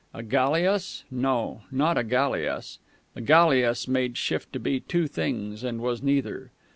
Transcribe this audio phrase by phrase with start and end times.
[0.15, 1.03] A galliasse?
[1.11, 2.79] No, not a galliasse.
[3.13, 6.49] The galliasse made shift to be two things, and was neither.